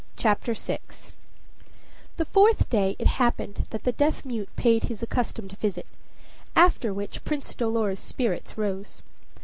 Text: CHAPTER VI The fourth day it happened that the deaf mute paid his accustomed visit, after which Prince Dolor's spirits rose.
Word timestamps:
CHAPTER 0.17 0.55
VI 0.55 0.79
The 2.17 2.25
fourth 2.25 2.71
day 2.71 2.95
it 2.97 3.05
happened 3.05 3.67
that 3.69 3.83
the 3.83 3.91
deaf 3.91 4.25
mute 4.25 4.49
paid 4.55 4.85
his 4.85 5.03
accustomed 5.03 5.55
visit, 5.59 5.85
after 6.55 6.91
which 6.91 7.23
Prince 7.23 7.53
Dolor's 7.53 7.99
spirits 7.99 8.57
rose. 8.57 9.03